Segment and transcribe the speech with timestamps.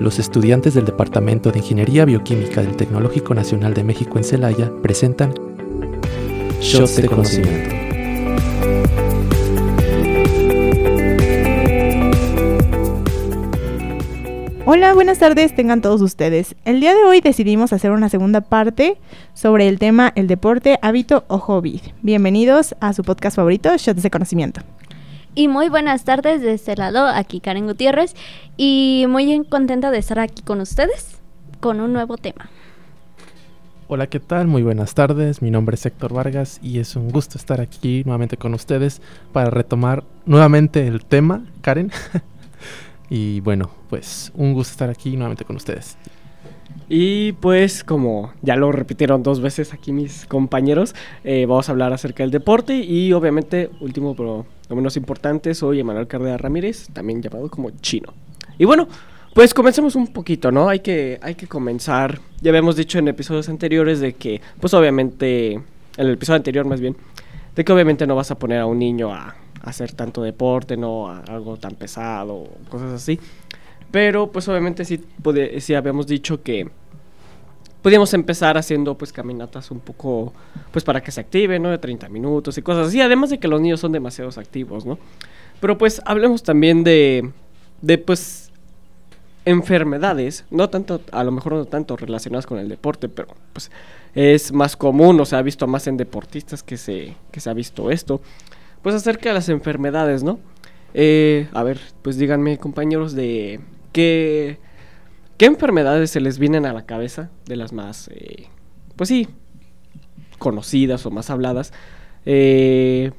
[0.00, 5.34] los estudiantes del Departamento de Ingeniería Bioquímica del Tecnológico Nacional de México en Celaya presentan
[6.60, 7.76] Shots de Conocimiento.
[14.64, 16.54] Hola, buenas tardes, tengan todos ustedes.
[16.64, 18.98] El día de hoy decidimos hacer una segunda parte
[19.34, 21.82] sobre el tema el deporte, hábito o hobby.
[22.02, 24.62] Bienvenidos a su podcast favorito, Shots de Conocimiento.
[25.40, 28.14] Y muy buenas tardes de este lado, aquí Karen Gutiérrez,
[28.58, 31.18] y muy contenta de estar aquí con ustedes
[31.60, 32.50] con un nuevo tema.
[33.88, 34.48] Hola, ¿qué tal?
[34.48, 38.36] Muy buenas tardes, mi nombre es Héctor Vargas y es un gusto estar aquí nuevamente
[38.36, 39.00] con ustedes
[39.32, 41.90] para retomar nuevamente el tema, Karen.
[43.08, 45.96] y bueno, pues un gusto estar aquí nuevamente con ustedes.
[46.88, 51.92] Y pues como ya lo repitieron dos veces aquí mis compañeros, eh, vamos a hablar
[51.92, 57.22] acerca del deporte y obviamente, último pero no menos importante, soy Emanuel Cardea Ramírez, también
[57.22, 58.12] llamado como Chino.
[58.58, 58.88] Y bueno,
[59.34, 60.68] pues comencemos un poquito, ¿no?
[60.68, 65.52] Hay que, hay que comenzar, ya habíamos dicho en episodios anteriores de que, pues obviamente,
[65.52, 65.62] en
[65.96, 66.96] el episodio anterior más bien,
[67.54, 71.08] de que obviamente no vas a poner a un niño a, hacer tanto deporte, no
[71.08, 73.20] a algo tan pesado, cosas así.
[73.90, 75.04] Pero pues obviamente sí,
[75.58, 76.68] sí habíamos dicho que
[77.82, 80.32] podíamos empezar haciendo pues caminatas un poco
[80.70, 81.70] pues para que se activen, ¿no?
[81.70, 84.98] De 30 minutos y cosas así, además de que los niños son demasiados activos, ¿no?
[85.60, 87.30] Pero pues hablemos también de,
[87.82, 88.50] de pues
[89.44, 93.70] enfermedades, no tanto, a lo mejor no tanto relacionadas con el deporte, pero pues
[94.14, 97.54] es más común o se ha visto más en deportistas que se, que se ha
[97.54, 98.20] visto esto,
[98.82, 100.38] pues acerca de las enfermedades, ¿no?
[100.92, 103.60] Eh, a ver, pues díganme compañeros de
[103.92, 104.58] qué
[105.40, 108.48] ¿Qué enfermedades se les vienen a la cabeza de las más, eh,
[108.94, 109.26] pues sí,
[110.38, 111.72] conocidas o más habladas?
[112.26, 113.12] Eh,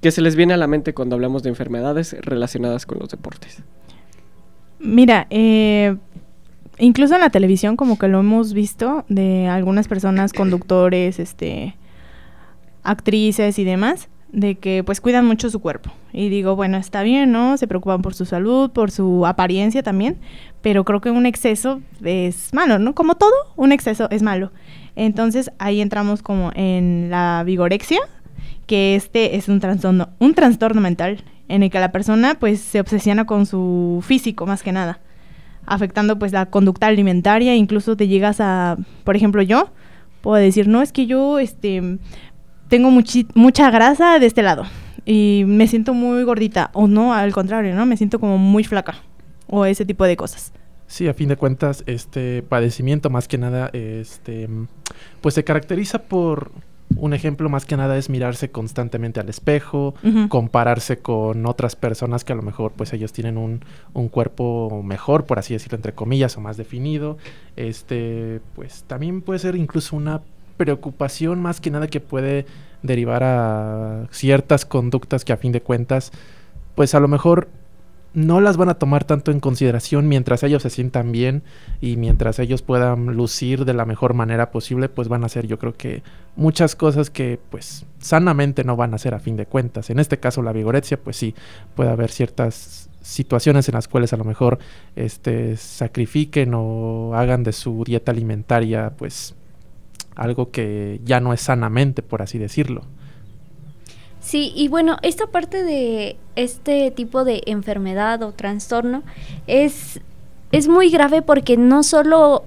[0.00, 3.62] que se les viene a la mente cuando hablamos de enfermedades relacionadas con los deportes.
[4.78, 5.98] Mira, eh,
[6.78, 11.76] incluso en la televisión como que lo hemos visto de algunas personas, conductores, este,
[12.84, 15.90] actrices y demás, de que pues cuidan mucho su cuerpo.
[16.12, 17.56] Y digo, bueno, está bien, ¿no?
[17.56, 20.18] Se preocupan por su salud, por su apariencia también,
[20.60, 22.94] pero creo que un exceso es malo, ¿no?
[22.94, 24.50] Como todo, un exceso es malo.
[24.96, 28.00] Entonces ahí entramos como en la vigorexia,
[28.66, 32.80] que este es un trastorno, un trastorno mental en el que la persona pues se
[32.80, 35.00] obsesiona con su físico más que nada,
[35.66, 39.70] afectando pues la conducta alimentaria, incluso te llegas a, por ejemplo, yo
[40.22, 41.98] puedo decir, no, es que yo este
[42.68, 44.64] tengo mucha grasa de este lado
[45.04, 47.86] y me siento muy gordita o no, al contrario, ¿no?
[47.86, 48.96] Me siento como muy flaca
[49.46, 50.52] o ese tipo de cosas.
[50.86, 54.48] Sí, a fin de cuentas, este padecimiento más que nada, este,
[55.20, 56.52] pues se caracteriza por
[56.96, 59.94] un ejemplo más que nada es mirarse constantemente al espejo,
[60.28, 63.64] compararse con otras personas que a lo mejor pues ellos tienen un,
[63.94, 67.16] un, cuerpo mejor, por así decirlo, entre comillas, o más definido.
[67.56, 70.20] Este, pues también puede ser incluso una
[70.56, 72.46] preocupación más que nada que puede
[72.82, 76.12] derivar a ciertas conductas que a fin de cuentas,
[76.74, 77.48] pues a lo mejor
[78.14, 81.42] no las van a tomar tanto en consideración mientras ellos se sientan bien
[81.80, 85.58] y mientras ellos puedan lucir de la mejor manera posible, pues van a ser yo
[85.58, 86.02] creo que
[86.36, 89.90] muchas cosas que pues sanamente no van a ser a fin de cuentas.
[89.90, 91.34] En este caso la vigorexia, pues sí,
[91.74, 94.58] puede haber ciertas situaciones en las cuales a lo mejor
[94.94, 99.34] este sacrifiquen o hagan de su dieta alimentaria pues
[100.14, 102.82] algo que ya no es sanamente, por así decirlo.
[104.20, 109.02] Sí, y bueno, esta parte de este tipo de enfermedad o trastorno
[109.46, 110.00] es,
[110.50, 112.44] es muy grave porque no solo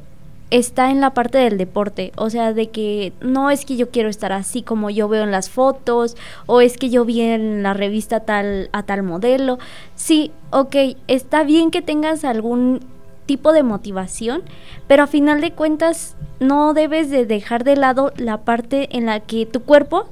[0.50, 4.10] está en la parte del deporte, o sea, de que no es que yo quiero
[4.10, 7.74] estar así como yo veo en las fotos, o es que yo vi en la
[7.74, 9.60] revista tal a tal modelo.
[9.96, 10.76] Sí, ok,
[11.08, 12.80] está bien que tengas algún
[13.28, 14.42] tipo de motivación,
[14.88, 19.20] pero a final de cuentas no debes de dejar de lado la parte en la
[19.20, 20.08] que tu cuerpo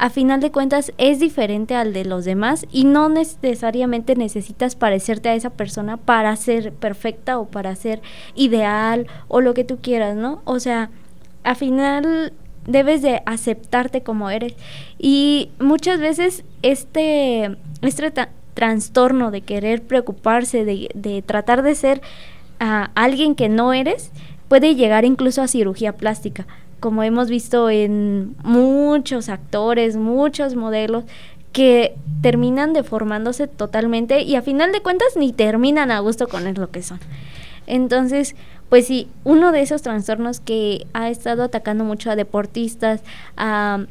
[0.00, 5.28] a final de cuentas es diferente al de los demás y no necesariamente necesitas parecerte
[5.28, 8.00] a esa persona para ser perfecta o para ser
[8.34, 10.40] ideal o lo que tú quieras, ¿no?
[10.46, 10.88] O sea,
[11.44, 12.32] a final
[12.66, 14.54] debes de aceptarte como eres
[14.98, 18.10] y muchas veces este este
[18.54, 22.00] trastorno de querer preocuparse de, de tratar de ser
[22.60, 24.12] a alguien que no eres,
[24.48, 26.46] puede llegar incluso a cirugía plástica,
[26.78, 31.04] como hemos visto en muchos actores, muchos modelos
[31.52, 36.70] que terminan deformándose totalmente y a final de cuentas ni terminan a gusto con lo
[36.70, 37.00] que son.
[37.66, 38.36] Entonces,
[38.68, 43.02] pues sí, uno de esos trastornos que ha estado atacando mucho a deportistas,
[43.36, 43.84] a,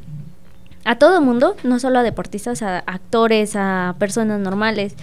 [0.84, 4.94] a todo mundo, no solo a deportistas, a actores, a personas normales,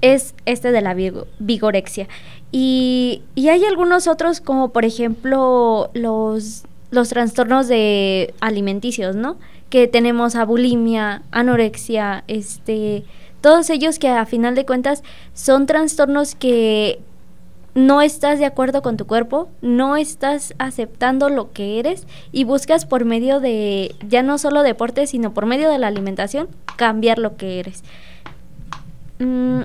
[0.00, 0.94] es este de la
[1.38, 2.08] vigorexia.
[2.52, 9.38] Y, hay algunos otros como por ejemplo los, los trastornos de alimenticios, ¿no?
[9.70, 13.04] Que tenemos a bulimia, anorexia, este,
[13.40, 15.02] todos ellos que a final de cuentas
[15.32, 17.00] son trastornos que
[17.74, 22.84] no estás de acuerdo con tu cuerpo, no estás aceptando lo que eres y buscas
[22.84, 27.36] por medio de, ya no solo deporte, sino por medio de la alimentación, cambiar lo
[27.36, 27.82] que eres.
[29.18, 29.62] Mm,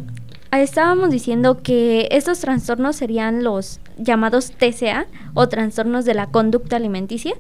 [0.51, 7.33] estábamos diciendo que estos trastornos serían los llamados TCA o trastornos de la conducta alimenticia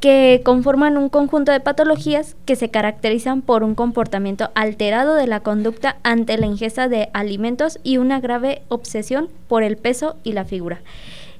[0.00, 5.40] que conforman un conjunto de patologías que se caracterizan por un comportamiento alterado de la
[5.40, 10.46] conducta ante la ingesta de alimentos y una grave obsesión por el peso y la
[10.46, 10.80] figura.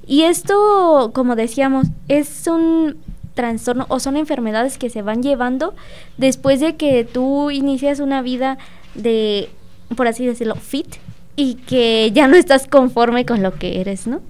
[0.06, 2.96] Y esto, como decíamos, es un
[3.34, 5.74] trastorno o son enfermedades que se van llevando
[6.18, 8.58] después de que tú inicias una vida
[8.94, 9.48] de,
[9.96, 10.96] por así decirlo, fit
[11.37, 14.20] y que ya no estás conforme con lo que eres, ¿no?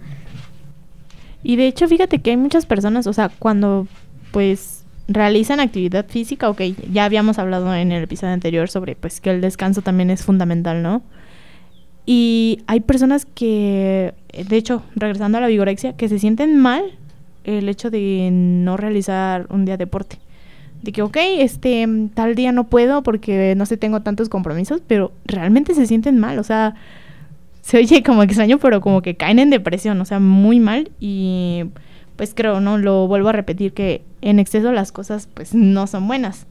[1.43, 3.87] Y de hecho, fíjate que hay muchas personas, o sea, cuando
[4.31, 6.61] pues realizan actividad física, ok,
[6.93, 10.83] ya habíamos hablado en el episodio anterior sobre pues que el descanso también es fundamental,
[10.83, 11.03] ¿no?
[12.07, 16.83] Y hay personas que, de hecho, regresando a la vigorexia, que se sienten mal
[17.45, 20.19] el hecho de no realizar un día de deporte.
[20.83, 25.13] De que, ok, este, tal día no puedo porque no sé, tengo tantos compromisos, pero
[25.27, 26.75] realmente se sienten mal, o sea,
[27.61, 31.65] se oye como extraño, pero como que caen en depresión, o sea, muy mal y
[32.17, 32.79] pues creo, ¿no?
[32.79, 36.47] Lo vuelvo a repetir que en exceso las cosas pues no son buenas.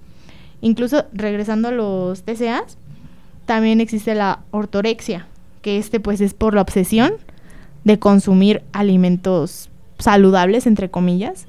[0.61, 2.77] Incluso regresando a los TCAs,
[3.45, 5.27] también existe la ortorexia,
[5.61, 7.13] que este pues es por la obsesión
[7.83, 11.47] de consumir alimentos saludables, entre comillas.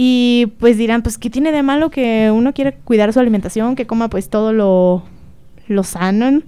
[0.00, 3.88] Y pues dirán, pues, ¿qué tiene de malo que uno quiera cuidar su alimentación, que
[3.88, 5.02] coma pues todo lo,
[5.66, 6.40] lo sano,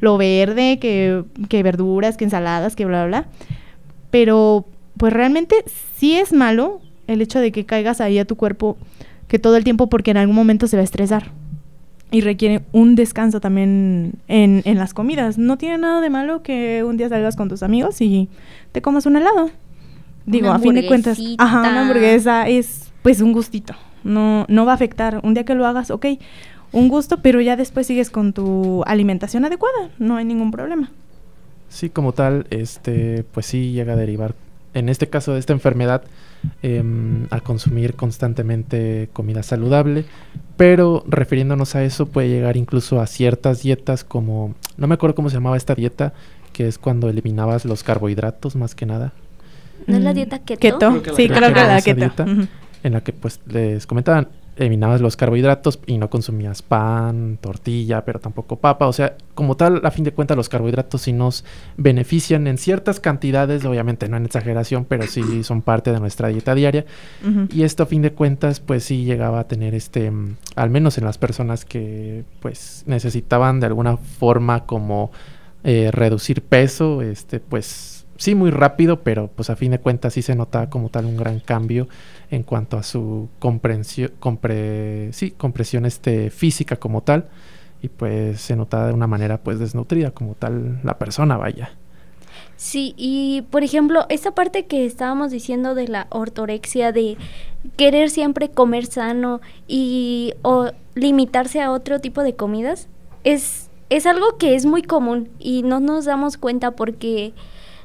[0.00, 3.28] lo verde, que, que verduras, que ensaladas, que bla, bla, bla?
[4.10, 4.66] Pero
[4.98, 5.64] pues realmente
[5.96, 8.76] sí es malo el hecho de que caigas ahí a tu cuerpo
[9.28, 11.30] que todo el tiempo porque en algún momento se va a estresar
[12.10, 15.38] y requiere un descanso también en, en las comidas.
[15.38, 18.28] No tiene nada de malo que un día salgas con tus amigos y
[18.72, 19.48] te comas un helado.
[20.26, 23.74] Digo, a fin de cuentas, ajá, una hamburguesa es pues un gustito.
[24.04, 25.20] No, no va a afectar.
[25.22, 26.06] Un día que lo hagas, ok,
[26.72, 29.90] un gusto, pero ya después sigues con tu alimentación adecuada.
[29.98, 30.90] No hay ningún problema.
[31.68, 34.34] Sí, como tal, este, pues sí llega a derivar
[34.74, 36.02] en este caso de esta enfermedad,
[36.62, 40.04] em, a consumir constantemente comida saludable,
[40.56, 45.28] pero refiriéndonos a eso puede llegar incluso a ciertas dietas como, no me acuerdo cómo
[45.28, 46.12] se llamaba esta dieta,
[46.52, 49.12] que es cuando eliminabas los carbohidratos más que nada.
[49.86, 50.60] ¿No es la dieta keto?
[50.60, 52.24] Keto, sí, creo que la keto.
[52.82, 54.28] En la que pues les comentaban,
[54.60, 58.86] eliminabas los carbohidratos y no consumías pan, tortilla, pero tampoco papa.
[58.88, 61.44] O sea, como tal, a fin de cuentas, los carbohidratos sí nos
[61.76, 66.54] benefician en ciertas cantidades, obviamente no en exageración, pero sí son parte de nuestra dieta
[66.54, 66.84] diaria.
[67.50, 70.98] Y esto, a fin de cuentas, pues sí llegaba a tener este, mm, al menos
[70.98, 75.10] en las personas que pues necesitaban de alguna forma como
[75.64, 80.20] eh, reducir peso, este, pues sí muy rápido, pero pues a fin de cuentas sí
[80.20, 81.88] se nota como tal un gran cambio
[82.30, 87.30] en cuanto a su comprensión, compre, sí, compresión este, física como tal
[87.80, 91.72] y pues se nota de una manera pues desnutrida como tal la persona vaya.
[92.58, 97.16] Sí, y por ejemplo, esta parte que estábamos diciendo de la ortorexia, de
[97.78, 102.86] querer siempre comer sano y o limitarse a otro tipo de comidas,
[103.24, 107.32] es, es algo que es muy común y no nos damos cuenta porque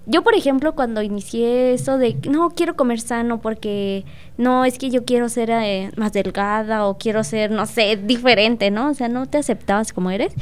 [0.07, 4.05] yo, por ejemplo, cuando inicié eso de, no, quiero comer sano porque
[4.38, 8.69] no, es que yo quiero ser eh, más delgada o quiero ser, no sé, diferente,
[8.69, 8.91] ¿no?
[8.91, 10.33] O sea, no te aceptabas como eres.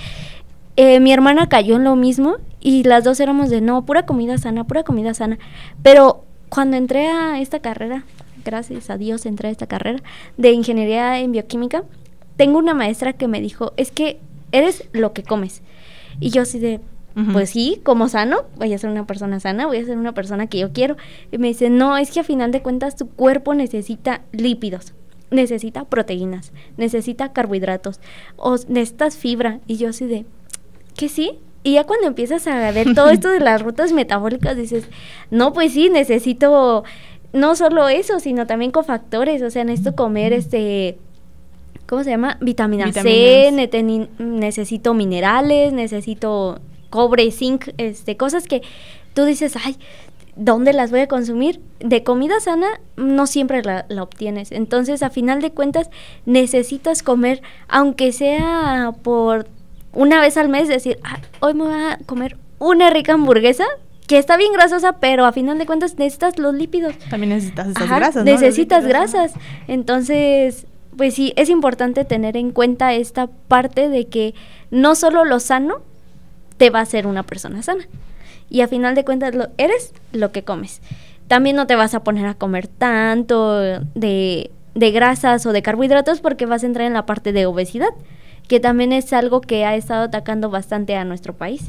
[0.75, 4.37] Eh, mi hermana cayó en lo mismo y las dos éramos de, no, pura comida
[4.37, 5.37] sana, pura comida sana.
[5.81, 8.03] Pero cuando entré a esta carrera,
[8.43, 10.03] gracias a Dios entré a esta carrera
[10.37, 11.83] de ingeniería en bioquímica,
[12.35, 14.19] tengo una maestra que me dijo, es que
[14.51, 15.61] eres lo que comes.
[16.19, 16.79] Y yo así de,
[17.31, 20.47] pues sí, como sano, voy a ser una persona sana, voy a ser una persona
[20.47, 20.97] que yo quiero.
[21.31, 24.93] Y me dice, no, es que a final de cuentas tu cuerpo necesita lípidos,
[25.29, 27.99] necesita proteínas, necesita carbohidratos,
[28.35, 29.59] o necesitas fibra.
[29.67, 30.25] Y yo así de,
[30.95, 31.39] ¿qué sí?
[31.61, 34.87] Y ya cuando empiezas a ver todo esto de las rutas metabólicas, dices,
[35.29, 36.83] no, pues sí, necesito
[37.31, 40.97] no solo eso, sino también cofactores, o sea, necesito comer este...
[41.85, 42.37] ¿Cómo se llama?
[42.39, 43.51] Vitamina C,
[44.17, 46.59] necesito minerales, necesito
[46.93, 48.61] cobre, zinc, este, cosas que
[49.15, 49.77] tú dices, ay,
[50.35, 51.59] ¿dónde las voy a consumir?
[51.79, 54.51] De comida sana no siempre la, obtienes.
[54.51, 55.89] Entonces, a final de cuentas,
[56.27, 59.47] necesitas comer, aunque sea por
[59.91, 60.99] una vez al mes decir,
[61.39, 63.65] hoy me voy a comer una rica hamburguesa
[64.05, 66.95] que está bien grasosa, pero a final de cuentas necesitas los lípidos.
[67.09, 68.23] También necesitas esas grasas.
[68.23, 69.33] Necesitas grasas.
[69.67, 74.35] Entonces, pues sí, es importante tener en cuenta esta parte de que
[74.69, 75.81] no solo lo sano
[76.63, 77.85] te va a hacer una persona sana.
[78.49, 80.79] Y a final de cuentas lo, eres lo que comes.
[81.27, 86.21] También no te vas a poner a comer tanto de, de grasas o de carbohidratos
[86.21, 87.89] porque vas a entrar en la parte de obesidad,
[88.47, 91.63] que también es algo que ha estado atacando bastante a nuestro país.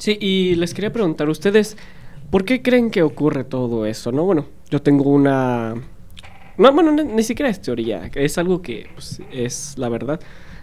[0.00, 1.76] Sí, y les quería preguntar, ¿ustedes
[2.32, 4.10] por qué creen que ocurre todo eso?
[4.10, 5.76] No, bueno, yo tengo una...
[6.56, 10.18] No, bueno, ni, siquiera es teoría, es algo que pues, es la verdad,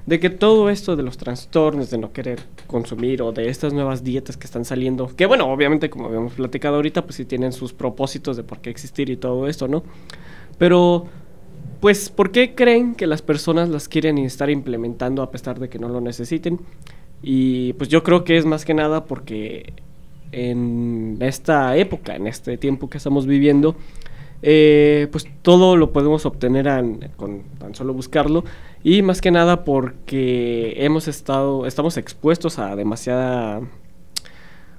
[0.05, 4.03] de que todo esto de los trastornos, de no querer consumir o de estas nuevas
[4.03, 7.74] dietas que están saliendo, que bueno, obviamente como habíamos platicado ahorita, pues sí tienen sus
[7.74, 9.83] propósitos de por qué existir y todo esto, ¿no?
[10.59, 11.05] Pero,
[11.81, 15.79] pues, ¿por qué creen que las personas las quieren estar implementando a pesar de que
[15.79, 16.59] no lo necesiten?
[17.24, 19.74] Y pues yo creo que es más que nada porque
[20.31, 23.75] en esta época, en este tiempo que estamos viviendo,
[24.43, 26.67] eh, pues todo lo podemos obtener
[27.15, 28.43] con tan solo buscarlo
[28.86, 33.62] y más que nada porque hemos estado, estamos expuestos a demasiada,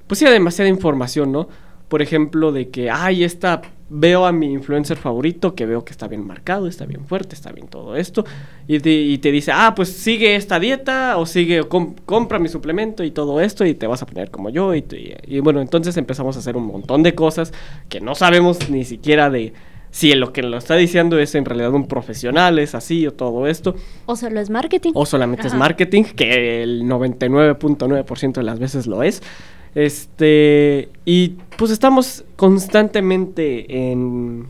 [0.06, 1.48] pues sí, a demasiada información, ¿no?
[1.88, 6.06] Por ejemplo, de que, ay, esta veo a mi influencer favorito que veo que está
[6.06, 8.24] bien marcado, está bien fuerte, está bien todo esto,
[8.68, 13.40] y te, dice, ah, pues sigue esta dieta o sigue, compra mi suplemento y todo
[13.40, 14.72] esto y te vas a poner como yo.
[14.76, 14.84] Y,
[15.26, 17.52] y, bueno, entonces empezamos a hacer un montón de cosas
[17.88, 19.52] que no sabemos ni siquiera de
[19.96, 23.46] si lo que lo está diciendo es en realidad un profesional, es así o todo
[23.46, 23.76] esto.
[24.04, 24.90] O solo es marketing.
[24.92, 29.22] O solamente es marketing, que el 99.9% de las veces lo es.
[29.74, 34.48] Este, y pues estamos constantemente en,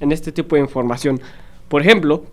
[0.00, 1.20] en este tipo de información.
[1.68, 2.24] Por ejemplo,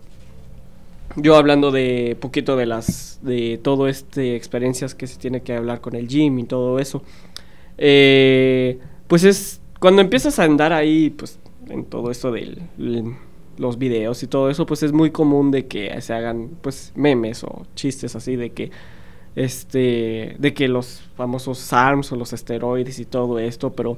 [1.16, 5.82] yo hablando de poquito de las de todo este experiencias que se tiene que hablar
[5.82, 7.02] con el gym y todo eso
[7.76, 11.38] eh, pues es cuando empiezas a andar ahí pues
[11.70, 12.62] en todo esto de
[13.56, 17.42] los videos y todo eso pues es muy común de que se hagan pues memes
[17.44, 18.70] o chistes así de que
[19.38, 23.96] este, de que los famosos SARMs o los esteroides y todo esto, pero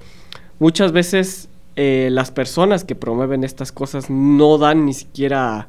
[0.58, 5.68] muchas veces eh, las personas que promueven estas cosas no dan ni siquiera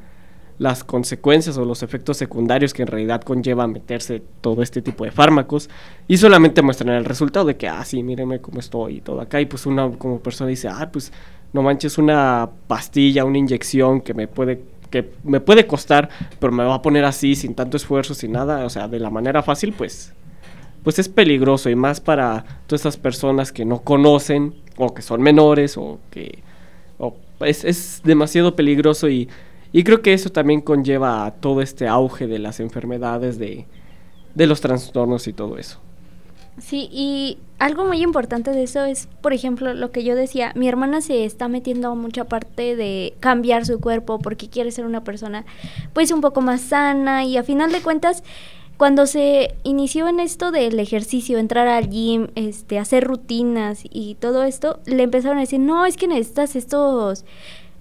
[0.61, 5.09] las consecuencias o los efectos secundarios que en realidad conlleva meterse todo este tipo de
[5.09, 5.71] fármacos
[6.07, 9.41] y solamente muestran el resultado de que, ah, sí, míreme cómo estoy y todo acá.
[9.41, 11.11] Y pues una como persona dice, ah, pues
[11.51, 16.63] no manches una pastilla, una inyección que me puede que me puede costar, pero me
[16.63, 19.73] va a poner así sin tanto esfuerzo, sin nada, o sea, de la manera fácil,
[19.73, 20.13] pues
[20.83, 21.71] pues es peligroso.
[21.71, 26.43] Y más para todas estas personas que no conocen o que son menores o que
[27.39, 29.27] es, es, demasiado peligroso y,
[29.71, 33.65] y, creo que eso también conlleva a todo este auge de las enfermedades, de,
[34.35, 35.79] de los trastornos y todo eso.
[36.57, 40.67] Sí, y algo muy importante de eso es, por ejemplo, lo que yo decía, mi
[40.67, 45.03] hermana se está metiendo a mucha parte de cambiar su cuerpo porque quiere ser una
[45.03, 45.45] persona
[45.93, 48.23] pues un poco más sana y a final de cuentas
[48.81, 54.41] cuando se inició en esto del ejercicio, entrar al gym, este, hacer rutinas y todo
[54.41, 57.23] esto, le empezaron a decir, no, es que necesitas estos,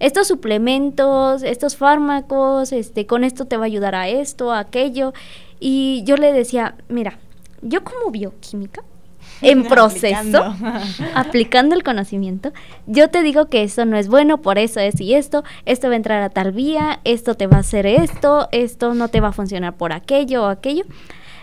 [0.01, 5.13] estos suplementos, estos fármacos, este, con esto te va a ayudar a esto, a aquello.
[5.59, 7.19] Y yo le decía, mira,
[7.61, 8.83] yo como bioquímica,
[9.41, 10.55] en proceso,
[11.15, 11.75] aplicando.
[11.75, 12.51] el conocimiento,
[12.87, 15.93] yo te digo que eso no es bueno, por eso es y esto, esto va
[15.93, 19.27] a entrar a tal vía, esto te va a hacer esto, esto no te va
[19.27, 20.83] a funcionar por aquello o aquello.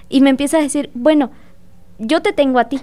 [0.09, 1.31] Y me empieza a decir, bueno,
[1.99, 2.81] yo te tengo a ti,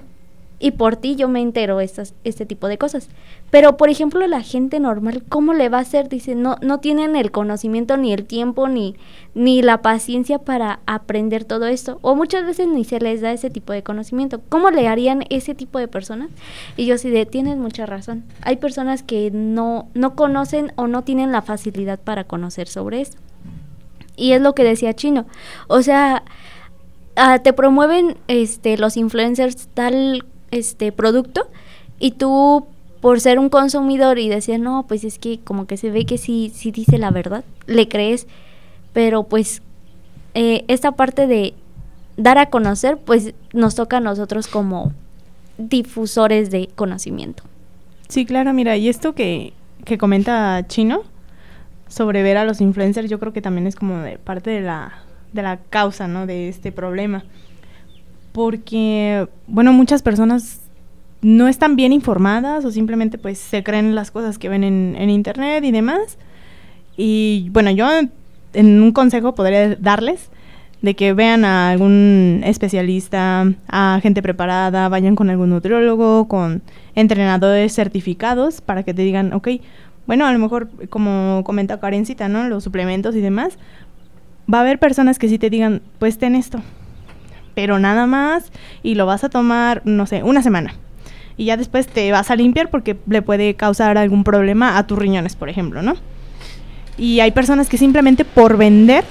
[0.66, 3.10] y por ti yo me entero estas, este tipo de cosas.
[3.52, 6.10] Pero, por ejemplo, la gente normal, ¿cómo le va a hacer?
[6.10, 8.96] Dice, no, no tienen el conocimiento, ni el tiempo, ni,
[9.36, 12.00] ni la paciencia para aprender todo esto.
[12.02, 14.42] O muchas veces ni se les da ese tipo de conocimiento.
[14.50, 16.30] ¿Cómo le harían ese tipo de personas?
[16.78, 18.24] Y yo sí, de, tienes mucha razón.
[18.42, 23.18] Hay personas que no, no conocen o no tienen la facilidad para conocer sobre esto.
[24.16, 25.28] Y es lo que decía Chino.
[25.68, 26.24] O sea,
[27.16, 31.50] ah, te promueven este, los influencers tal este producto
[32.00, 32.66] y tú
[33.02, 36.18] por ser un consumidor y decir, no, pues es que como que se ve que
[36.18, 38.26] sí, sí dice la verdad, le crees,
[38.94, 39.62] pero pues
[40.34, 41.54] eh, esta parte de
[42.18, 44.92] dar a conocer, pues nos toca a nosotros como
[45.58, 47.44] difusores de conocimiento.
[48.08, 51.04] Sí, claro, mira, y esto que, que comenta Chino
[51.88, 54.94] sobre ver a los influencers, yo creo que también es como de parte de la,
[55.32, 56.26] de la causa, ¿no?
[56.26, 57.24] De este problema
[58.36, 60.60] porque, bueno, muchas personas
[61.22, 65.64] no están bien informadas o simplemente pues se creen las cosas que ven en, internet
[65.64, 66.18] y demás.
[66.98, 67.88] Y bueno, yo
[68.52, 70.32] en un consejo podría darles
[70.82, 76.62] de que vean a algún especialista, a gente preparada, vayan con algún nutriólogo, con
[76.94, 79.48] entrenadores certificados para que te digan, ok,
[80.08, 82.50] bueno, a lo mejor como comenta Karencita, ¿no?
[82.50, 83.58] Los suplementos y demás,
[84.54, 86.60] va a haber personas que sí te digan, pues ten esto,
[87.56, 88.52] pero nada más
[88.84, 90.76] y lo vas a tomar, no sé, una semana.
[91.38, 95.00] Y ya después te vas a limpiar porque le puede causar algún problema a tus
[95.00, 95.96] riñones, por ejemplo, ¿no?
[96.98, 99.04] Y hay personas que simplemente por vender,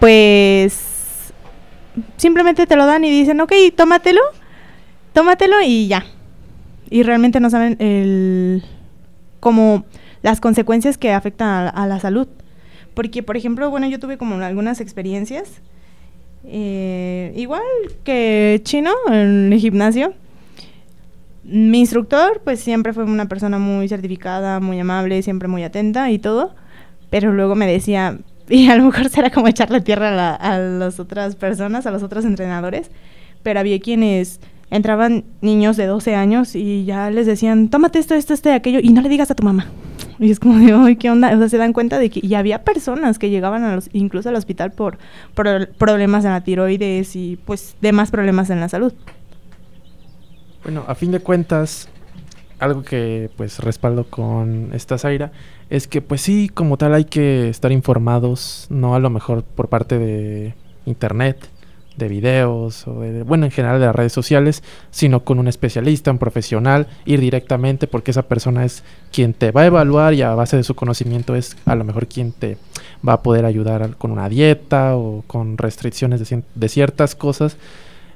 [0.00, 1.32] pues
[2.16, 4.22] simplemente te lo dan y dicen, ok, tómatelo,
[5.12, 6.04] tómatelo y ya.
[6.90, 8.64] Y realmente no saben el,
[9.40, 9.84] como
[10.22, 12.28] las consecuencias que afectan a la salud.
[12.94, 15.60] Porque, por ejemplo, bueno, yo tuve como algunas experiencias,
[16.46, 17.62] eh, igual
[18.04, 20.14] que chino en el gimnasio.
[21.44, 26.18] Mi instructor, pues siempre fue una persona muy certificada, muy amable, siempre muy atenta y
[26.18, 26.54] todo.
[27.10, 31.00] Pero luego me decía, y a lo mejor será como echarle tierra a, a las
[31.00, 32.90] otras personas, a los otros entrenadores,
[33.42, 38.34] pero había quienes entraban niños de 12 años y ya les decían, tómate esto, esto,
[38.48, 39.66] y aquello, y no le digas a tu mamá.
[40.18, 41.34] Y es como de, ay, ¿qué onda?
[41.34, 44.72] O sea, se dan cuenta de que y había personas que llegaban incluso al hospital
[44.72, 44.98] por,
[45.34, 48.92] problemas en la tiroides y pues demás problemas en la salud.
[50.62, 51.88] Bueno, a fin de cuentas,
[52.58, 55.32] algo que pues respaldo con esta Zaira
[55.70, 59.68] es que pues sí, como tal hay que estar informados, no a lo mejor por
[59.68, 60.54] parte de
[60.86, 61.48] internet,
[61.96, 66.10] de videos o de, bueno, en general de las redes sociales, sino con un especialista,
[66.10, 70.34] un profesional, ir directamente porque esa persona es quien te va a evaluar y a
[70.34, 72.58] base de su conocimiento es a lo mejor quien te
[73.06, 77.56] va a poder ayudar con una dieta o con restricciones de, de ciertas cosas.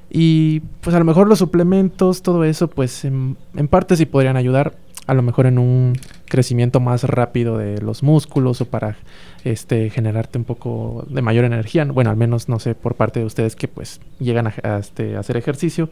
[0.09, 4.35] Y pues a lo mejor los suplementos, todo eso, pues en, en parte sí podrían
[4.35, 4.73] ayudar,
[5.07, 5.93] a lo mejor en un
[6.31, 8.95] crecimiento más rápido de los músculos o para
[9.43, 11.83] este generarte un poco de mayor energía.
[11.83, 15.35] Bueno, al menos no sé por parte de ustedes que pues llegan a, este, hacer
[15.35, 15.89] ejercicio.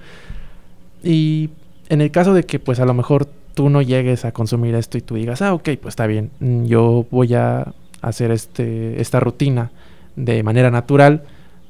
[1.04, 1.50] Y
[1.90, 4.98] en el caso de que pues a lo mejor tú no llegues a consumir esto
[4.98, 9.20] y tú digas, ah, ok, pues está bien, mm, yo voy a hacer este, esta
[9.20, 9.72] rutina
[10.16, 11.24] de manera natural,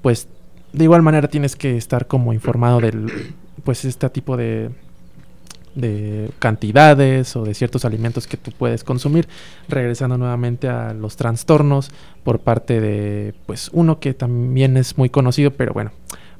[0.03, 0.27] pues
[0.73, 4.69] de igual manera tienes que estar como informado del, pues este tipo de,
[5.75, 9.27] de cantidades o de ciertos alimentos que tú puedes consumir,
[9.67, 11.91] regresando nuevamente a los trastornos
[12.23, 15.91] por parte de, pues uno que también es muy conocido, pero bueno,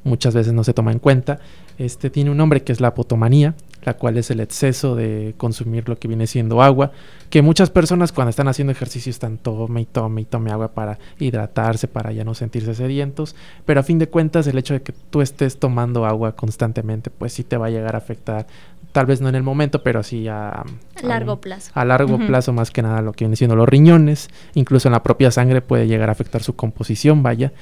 [0.04, 1.40] muchas veces no se toma en cuenta,
[1.78, 5.88] este tiene un nombre que es la apotomanía, la cual es el exceso de consumir
[5.88, 6.92] lo que viene siendo agua,
[7.30, 10.98] que muchas personas cuando están haciendo ejercicio están tome y tome y tome agua para
[11.18, 14.92] hidratarse, para ya no sentirse sedientos, pero a fin de cuentas el hecho de que
[14.92, 18.46] tú estés tomando agua constantemente, pues sí te va a llegar a afectar
[18.92, 20.64] tal vez no en el momento, pero sí a,
[21.02, 21.70] largo plazo.
[21.74, 25.02] A largo plazo más que nada lo que viene siendo los riñones, incluso en la
[25.02, 27.52] propia sangre puede llegar a afectar su composición, vaya.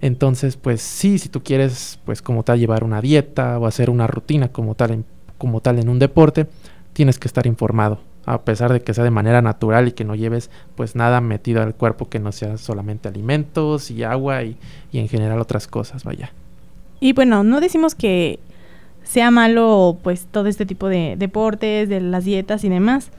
[0.00, 4.06] Entonces, pues sí, si tú quieres, pues como tal, llevar una dieta o hacer una
[4.06, 5.04] rutina como tal en,
[5.38, 6.46] como tal en un deporte,
[6.92, 10.14] tienes que estar informado, a pesar de que sea de manera natural y que no
[10.14, 14.56] lleves pues nada metido al cuerpo que no sea solamente alimentos y agua y,
[14.92, 16.32] y en general otras cosas, vaya.
[17.00, 18.38] Y bueno, no decimos que
[19.02, 23.10] sea malo pues todo este tipo de deportes, de las dietas y demás.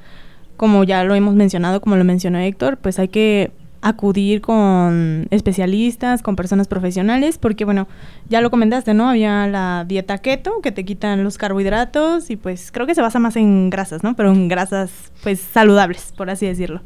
[0.57, 3.51] Como ya lo hemos mencionado, como lo mencionó Héctor, pues hay que
[3.85, 7.87] acudir con especialistas, con personas profesionales, porque bueno,
[8.29, 9.07] ya lo comentaste, ¿no?
[9.07, 13.19] Había la dieta keto, que te quitan los carbohidratos y pues creo que se basa
[13.19, 14.15] más en grasas, ¿no?
[14.15, 16.81] Pero en grasas pues saludables, por así decirlo.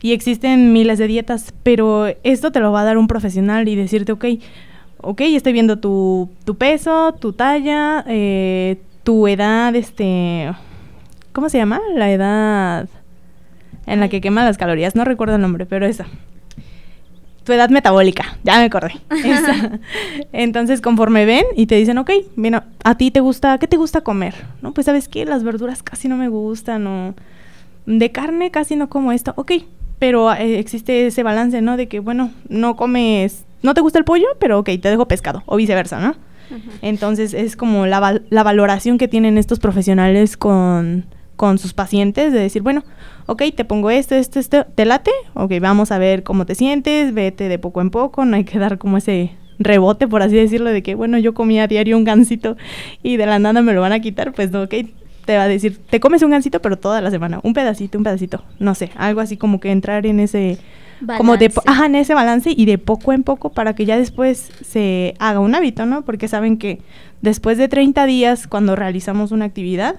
[0.00, 3.76] Y existen miles de dietas, pero esto te lo va a dar un profesional y
[3.76, 4.24] decirte, ok,
[5.02, 10.50] ok, estoy viendo tu, tu peso, tu talla, eh, tu edad, este,
[11.32, 11.78] ¿cómo se llama?
[11.94, 12.88] La edad
[13.84, 16.06] en la que quema las calorías, no recuerdo el nombre, pero esa.
[17.48, 18.92] Tu edad metabólica, ya me acordé.
[20.34, 24.02] Entonces, conforme ven y te dicen, ok, bueno, a ti te gusta, ¿qué te gusta
[24.02, 24.34] comer?
[24.60, 27.14] No, pues sabes qué, las verduras casi no me gustan, o
[27.86, 29.52] de carne casi no como esto, ok,
[29.98, 31.78] pero eh, existe ese balance, ¿no?
[31.78, 35.42] De que, bueno, no comes no te gusta el pollo, pero ok, te dejo pescado,
[35.46, 36.16] o viceversa, ¿no?
[36.82, 41.06] Entonces es como la, la, valoración que tienen estos profesionales con,
[41.38, 42.82] con sus pacientes, de decir, bueno,
[43.26, 45.12] ok, te pongo esto, esto, esto, ¿te late?
[45.34, 48.58] Ok, vamos a ver cómo te sientes, vete de poco en poco, no hay que
[48.58, 52.02] dar como ese rebote, por así decirlo, de que, bueno, yo comía a diario un
[52.02, 52.56] gansito
[53.04, 54.74] y de la nada me lo van a quitar, pues no, ok,
[55.24, 58.04] te va a decir, te comes un gansito, pero toda la semana, un pedacito, un
[58.04, 60.58] pedacito, no sé, algo así como que entrar en ese
[61.16, 64.50] como de, ajá, en ese balance y de poco en poco para que ya después
[64.62, 66.02] se haga un hábito, ¿no?
[66.02, 66.80] Porque saben que
[67.22, 69.94] después de 30 días, cuando realizamos una actividad,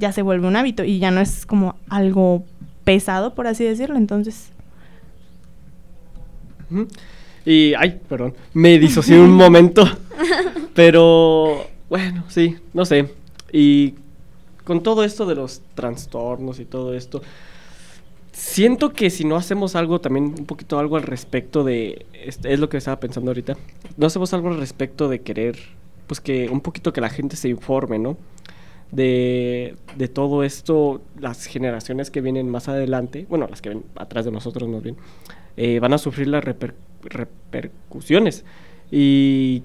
[0.00, 2.42] ya se vuelve un hábito y ya no es como algo
[2.84, 4.50] pesado, por así decirlo, entonces...
[7.44, 9.84] Y, ay, perdón, me disocié un momento.
[10.74, 13.10] Pero, bueno, sí, no sé.
[13.52, 13.94] Y
[14.64, 17.22] con todo esto de los trastornos y todo esto,
[18.32, 22.68] siento que si no hacemos algo también un poquito algo al respecto de es lo
[22.70, 23.56] que estaba pensando ahorita
[23.98, 25.58] no hacemos algo al respecto de querer
[26.06, 28.16] pues que un poquito que la gente se informe no
[28.92, 34.24] de, de todo esto las generaciones que vienen más adelante bueno las que ven atrás
[34.24, 34.96] de nosotros más bien
[35.56, 36.42] eh, van a sufrir las
[37.02, 38.44] repercusiones.
[38.90, 39.62] Y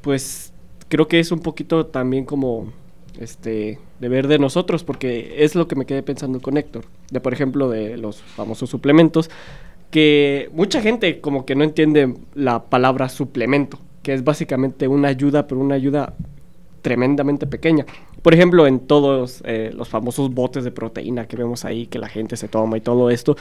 [0.00, 0.52] pues
[0.88, 2.72] creo que es un poquito también como
[3.20, 7.34] este deber de nosotros, porque es lo que me quedé pensando con Héctor, de por
[7.34, 9.28] ejemplo de los famosos suplementos,
[9.90, 15.46] que mucha gente como que no entiende la palabra suplemento, que es básicamente una ayuda,
[15.46, 16.14] pero una ayuda
[16.82, 17.86] tremendamente pequeña.
[18.22, 22.08] Por ejemplo, en todos eh, los famosos botes de proteína que vemos ahí, que la
[22.08, 23.36] gente se toma y todo esto,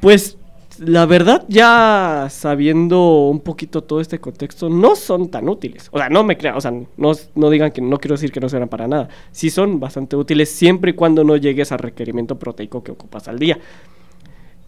[0.00, 0.38] pues
[0.78, 5.88] la verdad, ya sabiendo un poquito todo este contexto, no son tan útiles.
[5.92, 8.40] O sea, no me crean, o sea, no, no digan que no quiero decir que
[8.40, 9.08] no serán para nada.
[9.32, 13.38] Sí son bastante útiles siempre y cuando no llegues al requerimiento proteico que ocupas al
[13.38, 13.58] día.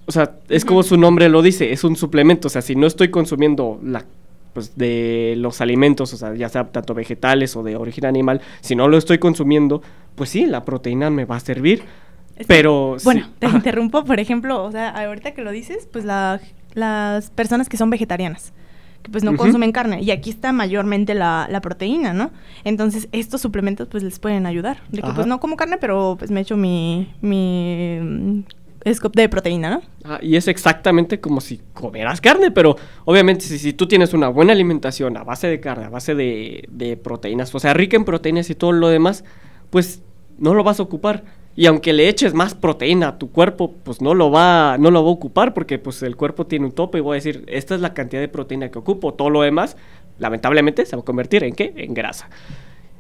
[0.07, 2.49] O sea, es como su nombre lo dice, es un suplemento.
[2.49, 4.05] O sea, si no estoy consumiendo la
[4.53, 8.75] pues de los alimentos, o sea, ya sea tanto vegetales o de origen animal, si
[8.75, 9.83] no lo estoy consumiendo,
[10.15, 11.85] pues sí, la proteína me va a servir
[12.47, 12.97] pero.
[13.05, 17.77] Bueno, te interrumpo, por ejemplo, o sea, ahorita que lo dices, pues las personas que
[17.77, 18.53] son vegetarianas
[19.03, 20.03] que pues no consumen carne.
[20.03, 22.31] Y aquí está mayormente la, proteína, ¿no?
[22.65, 24.83] Entonces, estos suplementos pues les pueden ayudar.
[24.91, 28.45] De que pues no como carne, pero pues me echo mi, mi
[28.93, 29.81] scoop de proteína.
[30.05, 34.29] Ah, y es exactamente como si comieras carne, pero obviamente si, si, tú tienes una
[34.29, 38.05] buena alimentación a base de carne, a base de, de proteínas, o sea, rica en
[38.05, 39.25] proteínas y todo lo demás,
[39.71, 40.03] pues
[40.39, 41.25] no lo vas a ocupar.
[41.57, 45.03] Y aunque le eches más proteína a tu cuerpo, pues no lo va, no lo
[45.03, 47.75] va a ocupar porque pues el cuerpo tiene un tope y voy a decir, esta
[47.75, 49.77] es la cantidad de proteína que ocupo, todo lo demás,
[50.19, 51.75] lamentablemente, se va a convertir en qué?
[51.77, 52.31] En grasa.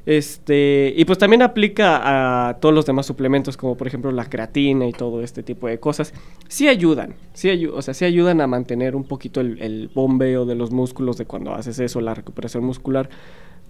[0.06, 4.86] Este, y pues también aplica a todos los demás suplementos, como por ejemplo la creatina
[4.86, 6.14] y todo este tipo de cosas.
[6.48, 10.54] Sí ayudan, sí, o sea, sí ayudan a mantener un poquito el, el bombeo de
[10.54, 13.10] los músculos de cuando haces eso, la recuperación muscular.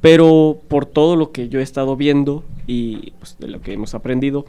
[0.00, 3.94] Pero por todo lo que yo he estado viendo y pues, de lo que hemos
[3.94, 4.46] aprendido,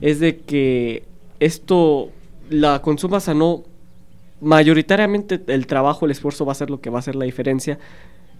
[0.00, 1.04] es de que
[1.40, 2.10] esto,
[2.48, 3.64] la consumas a no,
[4.40, 7.78] mayoritariamente el trabajo, el esfuerzo va a ser lo que va a hacer la diferencia.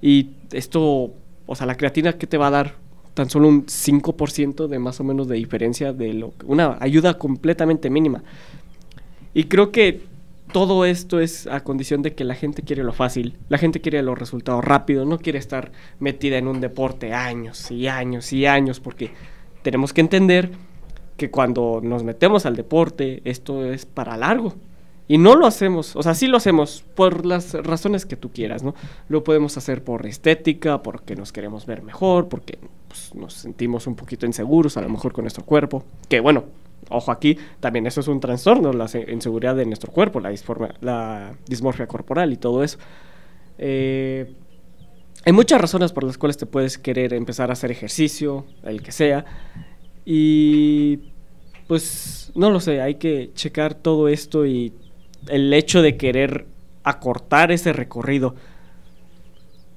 [0.00, 1.12] Y esto,
[1.46, 2.74] o sea, la creatina que te va a dar
[3.14, 7.90] tan solo un 5% de más o menos de diferencia de lo una ayuda completamente
[7.90, 8.22] mínima.
[9.32, 10.02] Y creo que
[10.52, 14.02] todo esto es a condición de que la gente quiere lo fácil, la gente quiere
[14.02, 18.78] los resultados rápidos, no quiere estar metida en un deporte años y años y años,
[18.78, 19.10] porque
[19.62, 20.50] tenemos que entender
[21.16, 24.54] que cuando nos metemos al deporte, esto es para largo.
[25.06, 28.62] Y no lo hacemos, o sea, sí lo hacemos por las razones que tú quieras,
[28.62, 28.74] ¿no?
[29.08, 33.96] Lo podemos hacer por estética, porque nos queremos ver mejor, porque pues, nos sentimos un
[33.96, 36.44] poquito inseguros a lo mejor con nuestro cuerpo, que bueno,
[36.90, 40.32] Ojo aquí, también eso es un trastorno, la inseguridad de nuestro cuerpo, la,
[40.80, 42.78] la dismorfia corporal y todo eso.
[43.58, 44.34] Eh,
[45.24, 48.92] hay muchas razones por las cuales te puedes querer empezar a hacer ejercicio, el que
[48.92, 49.24] sea.
[50.04, 50.98] Y
[51.66, 54.72] pues no lo sé, hay que checar todo esto y
[55.28, 56.46] el hecho de querer
[56.82, 58.34] acortar ese recorrido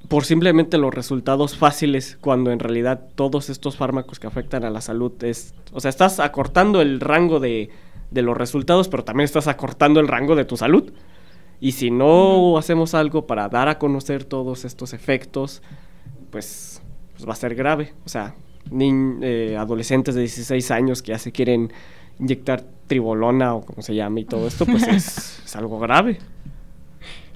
[0.07, 4.81] por simplemente los resultados fáciles cuando en realidad todos estos fármacos que afectan a la
[4.81, 7.69] salud es, o sea, estás acortando el rango de,
[8.11, 10.91] de los resultados, pero también estás acortando el rango de tu salud.
[11.59, 15.61] Y si no hacemos algo para dar a conocer todos estos efectos,
[16.29, 16.81] pues,
[17.13, 17.93] pues va a ser grave.
[18.05, 18.35] O sea,
[18.71, 21.71] eh, adolescentes de 16 años que ya se quieren
[22.19, 26.19] inyectar tribolona o como se llama y todo esto, pues es, es algo grave.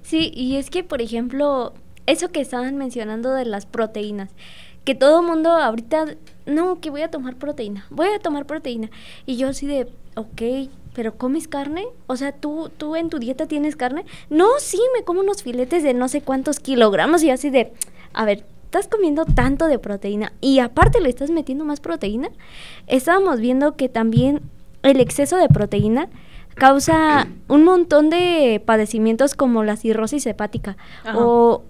[0.02, 1.74] Sí, y es que, por ejemplo,
[2.06, 4.30] eso que estaban mencionando de las proteínas,
[4.84, 6.16] que todo mundo ahorita,
[6.46, 8.90] no, que voy a tomar proteína, voy a tomar proteína.
[9.26, 11.86] Y yo así de, ok, pero ¿comes carne?
[12.08, 14.06] O sea, ¿tú, ¿tú en tu dieta tienes carne?
[14.30, 17.72] No, sí, me como unos filetes de no sé cuántos kilogramos y así de,
[18.14, 22.30] a ver, estás comiendo tanto de proteína y aparte le estás metiendo más proteína.
[22.88, 24.40] Estábamos viendo que también
[24.82, 26.08] el exceso de proteína
[26.56, 30.78] causa un montón de padecimientos como la cirrosis hepática
[31.14, 31.64] o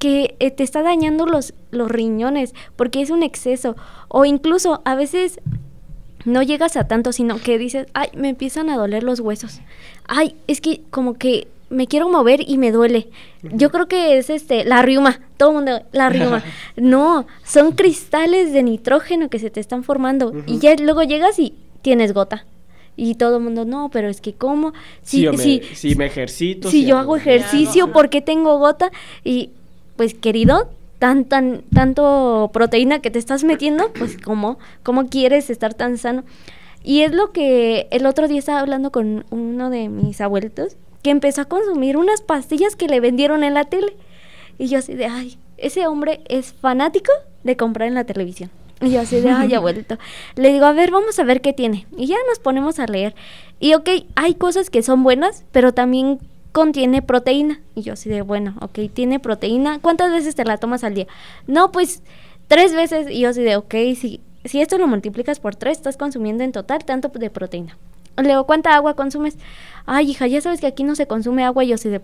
[0.00, 3.76] que eh, te está dañando los, los riñones porque es un exceso.
[4.08, 5.40] O incluso a veces
[6.24, 9.60] no llegas a tanto, sino que dices, ay, me empiezan a doler los huesos.
[10.08, 13.08] Ay, es que como que me quiero mover y me duele.
[13.42, 16.42] Yo creo que es este la riuma, todo el mundo la riuma.
[16.76, 21.54] No, son cristales de nitrógeno que se te están formando y ya luego llegas y
[21.82, 22.46] tienes gota.
[22.96, 24.72] Y todo el mundo, no, pero es que ¿cómo?
[25.02, 26.68] Si, me, si, me ejercito.
[26.68, 28.90] Si, yo hago ejercicio, ¿por qué tengo gota?
[29.22, 29.50] Y
[29.96, 35.74] pues querido, tan, tan, tanto proteína que te estás metiendo, pues ¿cómo, cómo quieres estar
[35.74, 36.24] tan sano?
[36.82, 41.10] Y es lo que el otro día estaba hablando con uno de mis abuelitos, que
[41.10, 43.96] empezó a consumir unas pastillas que le vendieron en la tele.
[44.58, 47.12] Y yo así de, ay, ese hombre es fanático
[47.44, 48.50] de comprar en la televisión.
[48.80, 49.98] Y yo así de, ay, abuelito.
[50.36, 51.86] Le digo, a ver, vamos a ver qué tiene.
[51.96, 53.14] Y ya nos ponemos a leer.
[53.60, 56.18] Y ok, hay cosas que son buenas, pero también
[56.52, 57.60] contiene proteína.
[57.74, 59.78] Y yo así de, bueno, ok, tiene proteína.
[59.80, 61.06] ¿Cuántas veces te la tomas al día?
[61.46, 62.02] No, pues
[62.46, 63.10] tres veces.
[63.10, 66.52] Y yo así de, ok, si, si esto lo multiplicas por tres, estás consumiendo en
[66.52, 67.76] total tanto de proteína.
[68.18, 69.36] Le digo, ¿cuánta agua consumes?
[69.86, 71.64] Ay, hija, ya sabes que aquí no se consume agua.
[71.64, 72.00] Y yo así de,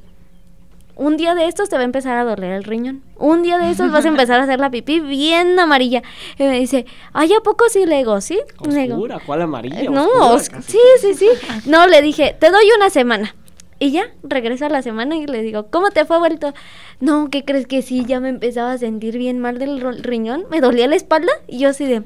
[0.97, 3.03] un día de estos te va a empezar a doler el riñón.
[3.17, 6.03] Un día de estos vas a empezar a hacer la pipí bien amarilla.
[6.39, 7.85] Y me dice, ay, ¿a poco sí?
[7.85, 8.39] Le digo, ¿sí?
[8.59, 9.91] Oscura, ¿cuál amarilla?
[9.91, 11.29] No, sí, sí, sí.
[11.67, 13.35] No, le dije, te doy una semana.
[13.81, 16.55] Y ya, regreso a la semana y le digo, ¿cómo te fue vuelto?
[17.01, 18.05] No, ¿qué crees que sí?
[18.07, 20.45] Ya me empezaba a sentir bien mal del riñón.
[20.49, 21.33] Me dolía la espalda.
[21.49, 22.03] Y yo así de,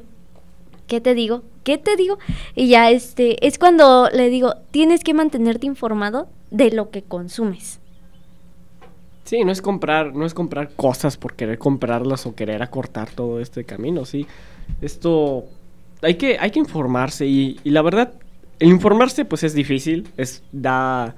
[0.86, 1.42] ¿qué te digo?
[1.68, 2.18] ¿Qué te digo?
[2.54, 7.78] Y ya, este, es cuando le digo, tienes que mantenerte informado de lo que consumes.
[9.24, 13.38] Sí, no es comprar, no es comprar cosas por querer comprarlas o querer acortar todo
[13.38, 14.26] este camino, sí.
[14.80, 15.44] Esto
[16.00, 18.14] hay que, hay que informarse y, la verdad,
[18.60, 21.16] el informarse pues es difícil, es da,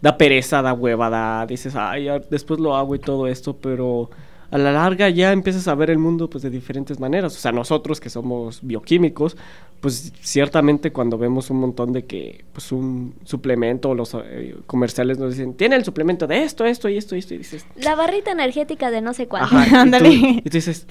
[0.00, 4.08] da pereza, da hueva, da, dices, ay, después lo hago y todo esto, pero
[4.50, 7.36] a la larga ya empiezas a ver el mundo pues de diferentes maneras.
[7.36, 9.36] O sea, nosotros que somos bioquímicos,
[9.80, 15.18] pues ciertamente cuando vemos un montón de que pues un suplemento o los eh, comerciales
[15.18, 17.66] nos dicen, tiene el suplemento de esto, esto y esto y esto y dices...
[17.76, 19.56] La barrita energética de no sé cuánto.
[19.74, 20.10] Ándale.
[20.10, 20.86] y, tú dices,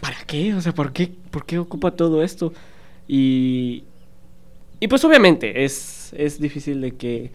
[0.00, 0.54] ¿para qué?
[0.54, 2.52] O sea, ¿por qué, ¿por qué ocupa todo esto?
[3.06, 3.84] Y,
[4.80, 7.30] y pues obviamente es, es difícil de que,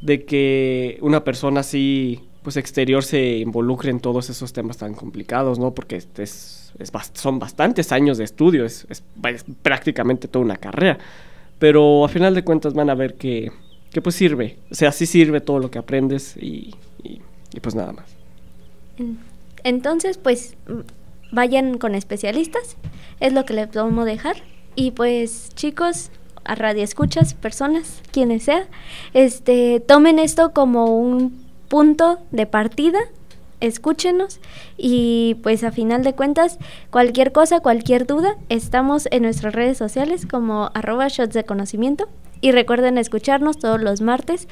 [0.00, 5.58] de que una persona así pues exterior se involucre en todos esos temas tan complicados,
[5.58, 5.72] ¿no?
[5.72, 6.72] Porque es, es,
[7.14, 8.86] son bastantes años de estudio, es,
[9.62, 10.98] prácticamente toda una carrera.
[11.58, 13.52] Pero a final de cuentas van a ver que,
[13.90, 16.74] que pues sirve, o sea, sí sirve todo lo que aprendes y,
[17.04, 17.20] y,
[17.60, 18.06] pues nada más.
[19.62, 20.56] Entonces, pues
[21.30, 22.76] vayan con especialistas,
[23.20, 24.36] es lo que les a dejar.
[24.74, 26.10] Y pues chicos,
[26.44, 28.66] a radio escuchas, personas, quienes sea,
[29.12, 31.41] este, tomen esto como un
[31.72, 32.98] punto de partida
[33.60, 34.40] escúchenos
[34.76, 36.58] y pues a final de cuentas
[36.90, 42.10] cualquier cosa, cualquier duda, estamos en nuestras redes sociales como arroba shots de conocimiento
[42.42, 44.48] y recuerden escucharnos todos los martes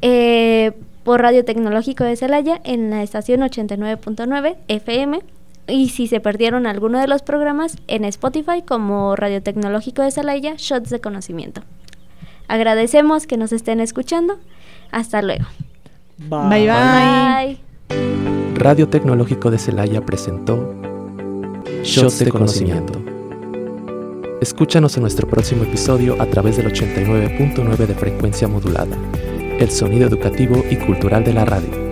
[0.00, 0.70] eh,
[1.02, 5.22] por Radio Tecnológico de Celaya en la estación 89.9 FM
[5.66, 10.54] y si se perdieron alguno de los programas en Spotify como Radio Tecnológico de Celaya,
[10.56, 11.62] Shots de Conocimiento.
[12.46, 14.38] Agradecemos que nos estén escuchando.
[14.92, 15.46] Hasta luego.
[16.28, 17.58] Bye bye.
[18.54, 20.74] Radio Tecnológico de Celaya presentó
[21.82, 23.00] Shots de Conocimiento.
[24.42, 28.96] Escúchanos en nuestro próximo episodio a través del 89.9 de frecuencia modulada,
[29.58, 31.89] el sonido educativo y cultural de la radio.